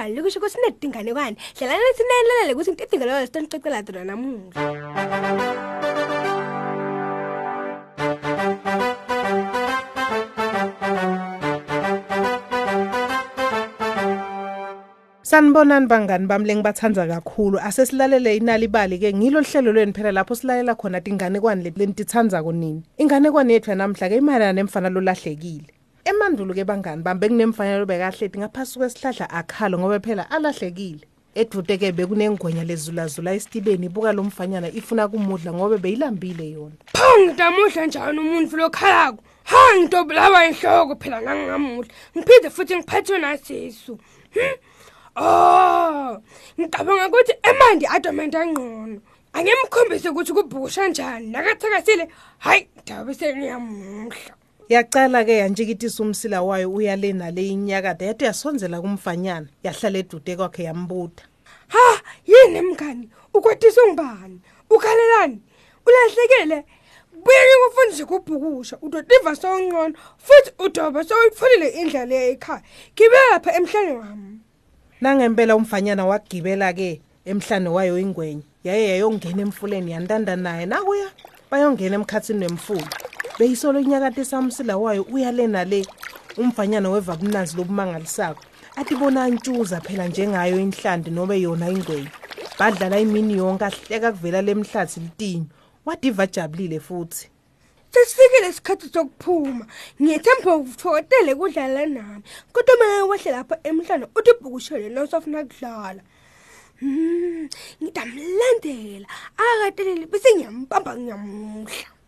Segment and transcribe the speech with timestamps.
[0.00, 1.36] Tati awe ulalele nalibali lokusho ukuthi sinedinganekwane.
[1.56, 4.60] Hlela lethi nelele ukuthi ngidinga lo sitonixoxela thina namuhla.
[15.22, 17.58] Sanibonani bangani bami lengibathanza kakhulu.
[17.58, 22.82] Asesilalele inali ibali ke ngilo hlelo lweni phela lapho silalela khona dinganekwane le lentithanza kunini.
[22.98, 25.79] Inganekwane yethu namhla ke imayelana nemfana lolahlekile.
[26.04, 31.04] Emandulo ke bangani bami bekunemfanelo bekahleti ngaphasi kwesihlahla akhalo ngoba phela alahlekile.
[31.34, 36.76] Edude ke bekunengwenya lezulazula esitibeni ibuka lo mfanyana ifuna kumudla ngoba beyilambile yona.
[36.96, 39.22] Pho ngidamuhla njani umuntu lokhalako?
[39.44, 41.92] Ha ngidobulawa inhloko phela ngangamuhla.
[42.16, 43.98] Ngiphinde futhi ngiphathwe nasisu.
[44.34, 44.56] Hm?
[45.16, 46.16] Oh,
[46.58, 49.00] ngicabanga ukuthi emandi adomenta ngcono.
[49.32, 51.26] Angimkhombise ukuthi kubhusha njani.
[51.28, 54.39] Nakathakasile, hayi, dabe sengiyamuhla.
[54.70, 61.22] Yaqala ke yanjikitisa umsila wayo uyale nale inyakade yathi yasonzela kumfanyana yahlala edude kwakhe yambuda.
[61.68, 63.10] Ha, yini mngani?
[63.34, 64.40] Ukwatisa ungibani?
[64.70, 65.42] Ukhalelani?
[65.86, 66.64] Ulahlekile.
[67.12, 68.78] Buye ngikufundise kubhukusha.
[68.82, 72.62] Udotiva songcono futhi udoba sowuyitfolile indlela ekhaya.
[72.96, 74.38] Gibela lapha emhlane wami.
[75.00, 78.42] Nangempela umfanyana wagibela ke emhlane wayo ingwenya.
[78.64, 81.10] Yaye yayongena emfuleni yandanda naye nakuya
[81.50, 83.09] bayongena emkhatsini wemfula.
[83.40, 85.86] Beyisolo inyakade samsila wayo uyalena le
[86.36, 88.42] umfanyana weva bunanzi lobumangalisako.
[88.76, 92.10] Athi bona antshuza phela njengayo inhlandi nobe yona ingwenya.
[92.58, 95.46] Badlala imini yonke ahleka kuvela lemhlathi litinyo.
[95.86, 97.30] Wadiva jabulile futhi.
[97.90, 99.66] Sesifikile isikhathi sokuphuma.
[100.02, 102.22] Ngiyethemba uthokotele kudlala nami.
[102.52, 106.02] Kodwa mina wahle lapha emhlane uthi bhukushele nosafuna kudlala.
[106.80, 107.48] Hmm,
[107.82, 109.06] ngidamlandela.
[109.36, 111.99] Akatelele bese ngiyampamba ngiyamuhla.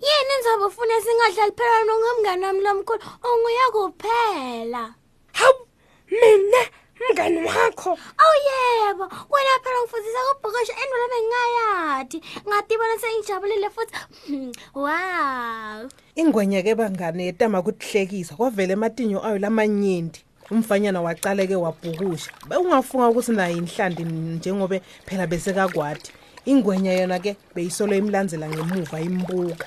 [0.00, 4.94] Yini nizobe ufuna singadlali phela nongumngane wami lomkhulu unguya kuphela.
[5.32, 5.66] Hawu,
[6.10, 6.62] mina
[7.10, 7.90] mngani wakho.
[7.90, 12.22] Awu yebo, wena phela ngifundisa kubhukisha endwele bengingayathi.
[12.48, 13.94] Ngadibona sengijabulile futhi.
[14.26, 15.88] hmm, Wow.
[16.14, 20.24] Ingwenya ke bangane yetama kuhlekisa kwavela ematinyo ayo lamanyenti.
[20.50, 22.30] Umfanyana waqale ke wabhukusha.
[22.48, 26.10] Bewungafunga ukuthi naye inhlandi njengobe phela bese kakwadi.
[26.46, 29.66] Ingwenya yona ke beyisolo imlandzela ngemuva imbuka.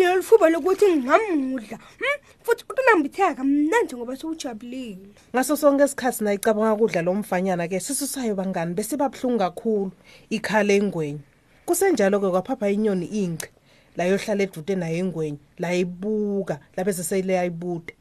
[0.00, 1.76] Sekungiyelo lifuba lokuthi ngingamudla.
[1.76, 5.12] Hmm, futhi utunambitheka kamnandi ngoba sewujabulile.
[5.34, 9.92] Ngaso sonke isikhathi nayicabanga kudla lo mfanyana ke sisu sayo bangani bese babhlungu kakhulu
[10.30, 11.20] ikhale ingwenya.
[11.66, 13.48] Kusenjalo ke kwaphapha inyoni ingci.
[13.96, 17.92] La yohlala edude nayo ingwenya, la ibuka, lapho seseyile yayibuda.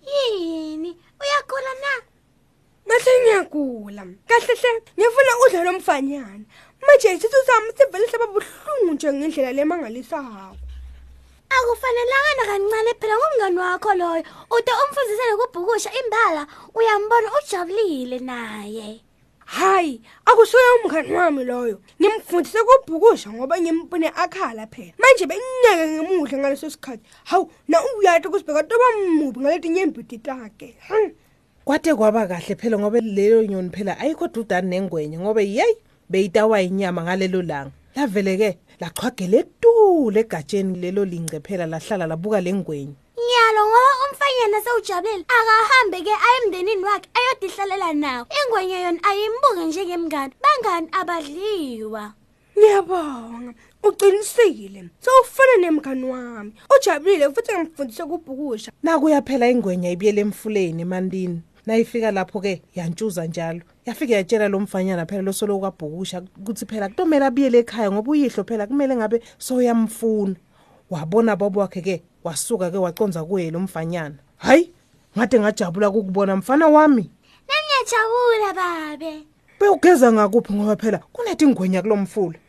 [0.00, 0.96] Yini?
[1.20, 1.92] Uyagula na?
[2.86, 4.02] Ngahle ngiyagula.
[4.26, 6.44] Kahle hle, ngifuna udla lomfanyana.
[6.80, 10.61] Manje isithu sami sivele sababuhlungu nje ngendlela lemangalisayo.
[11.82, 14.22] Akufanelanga kancane phela ngumngane wakho loyo.
[14.50, 19.00] Ude umfundisele kubhukusha imbala, uyambona ujabulile naye.
[19.44, 21.80] Hayi, akusuye umngani wami loyo.
[22.00, 24.92] Ngimfundise kubhukusha ngoba ngimbone akhala phela.
[24.98, 27.02] Manje benyeke ngemuhle ngaleso sikhathi.
[27.24, 28.84] Hawu, na uyati kusibheka toba
[29.18, 30.76] mubi ngaleti nyembiti takhe.
[30.88, 31.10] Hmm.
[31.64, 35.74] Kwate kwaba kahle phela ngoba leyo nyoni phela ayikho dudane nengwenya ngoba yey
[36.08, 37.72] beyitawa inyama ngalelo langa.
[37.96, 42.96] Lavele ke lachwagela etule egatsheni lelo lingce phela lahlala labuka lengwenya.
[43.20, 48.26] Ngiyalo ngoba umfanyana sewujabulile akahambe ke ayemndenini wakhe ayodihlalela nawo.
[48.38, 50.32] Ingwenya yona ayimbuke njengemngane.
[50.42, 52.12] Bangani abadliwa.
[52.58, 53.52] Ngiyabonga.
[53.82, 54.88] Uqinisile.
[55.00, 56.52] Sewufana nemngani wami.
[56.74, 58.72] Ujabulile futhi ngimfundise kubhukusha.
[58.82, 61.42] Nakuya phela ingwenya ibiyele emfuleni emandini.
[61.66, 63.60] Nayifika lapho ke yantshuza njalo.
[63.86, 68.66] Yafika yatshela lo mfanyana phela losolo kwabhukusha ukuthi phela kutomela abiyele ekhaya ngoba uyihlo phela
[68.66, 70.34] kumele ngabe soyamfuna.
[70.90, 74.14] Wabona babo wakhe ke wasuka ke waconza kuye lo mfanyana.
[74.36, 74.72] Hayi,
[75.16, 77.10] ngade ngajabula ukubona mfana wami.
[77.48, 79.26] Nangiyajabula babe.
[79.60, 82.38] Bewugeza ngakuphi ngoba phela kunethi ingwenya kulomfula.
[82.38, 82.41] Khona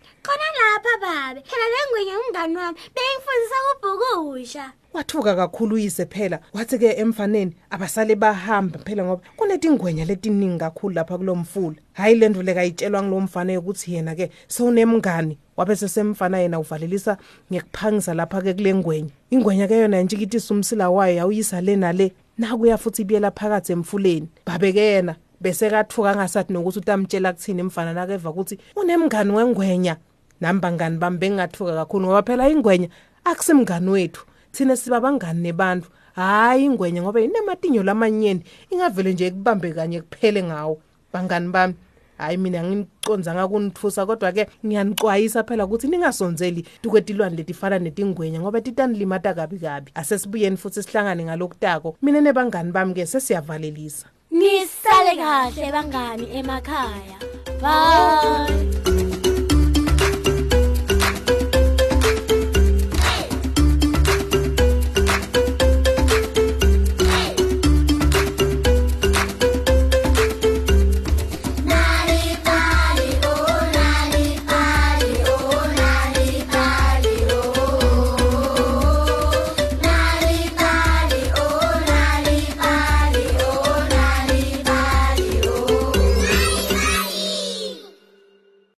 [0.84, 1.44] lapha babe.
[1.46, 4.72] Phela lengwenya umngane wami bengifundisa kubhukusha.
[4.94, 6.40] Wathuka kakhulu uyise phela.
[6.54, 13.04] Wathi ke emfaneni abasale bahamba phela ngoba kunetingwenya letiningi kakhulu lapha kulomfula hayi lendule kayitshelwa
[13.04, 17.18] ngilomfana ukuthi yena ke sewunemngani wabe sesemfana yena uvalelisa
[17.52, 23.02] ngekuphangisa lapha ke kulengwenya ingwenya ke yona yantshikitisa umsila wayo yawuyisa le nale nakuya futhi
[23.02, 24.28] ibiyela phakathi emfuleni.
[24.46, 29.98] Babe ke yena bese kathuka angasathi nokuthi utamtshela kuthini emfana nakeva ukuthi unemngani wengwenya.
[30.44, 32.90] Nambangani bami bengathuka kakhulu ngoba phela ingwenya
[33.24, 34.26] akusemngani wethu.
[34.52, 35.88] Thina siba bangani nebantu.
[36.16, 40.78] Hayi ingwenya ngoba inematinyo lamanyeni ingavele nje kubambe kanye kuphele ngawo.
[41.14, 41.74] Bangani bami
[42.18, 49.34] hayi mina nginiconzanga kunithusa kodwa ke ngiyanixwayisa phela ukuthi ningasonzeli tukwetilwane letifana netingwenya ngoba titanilimata
[49.34, 51.98] kabi kabi asesibuyeni futhi sihlangane ngalokutako.
[52.02, 54.08] Mina nebangani bami ke sesiyavalelisa.
[54.32, 57.18] Nisale kahle bangani emakhaya.
[57.62, 58.93] Bye.